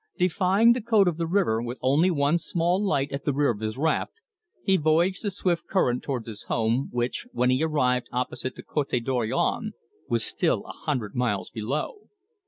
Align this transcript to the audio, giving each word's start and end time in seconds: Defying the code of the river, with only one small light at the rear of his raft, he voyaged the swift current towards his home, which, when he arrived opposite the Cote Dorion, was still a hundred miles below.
Defying 0.17 0.73
the 0.73 0.81
code 0.81 1.07
of 1.07 1.17
the 1.17 1.27
river, 1.27 1.61
with 1.61 1.77
only 1.83 2.09
one 2.09 2.39
small 2.39 2.83
light 2.83 3.11
at 3.11 3.23
the 3.23 3.31
rear 3.33 3.51
of 3.51 3.59
his 3.59 3.77
raft, 3.77 4.13
he 4.63 4.75
voyaged 4.75 5.21
the 5.23 5.29
swift 5.29 5.67
current 5.67 6.01
towards 6.01 6.27
his 6.27 6.45
home, 6.45 6.89
which, 6.91 7.27
when 7.33 7.51
he 7.51 7.63
arrived 7.63 8.07
opposite 8.11 8.55
the 8.55 8.63
Cote 8.63 8.89
Dorion, 9.03 9.73
was 10.09 10.25
still 10.25 10.63
a 10.65 10.71
hundred 10.73 11.13
miles 11.13 11.51
below. 11.51 12.09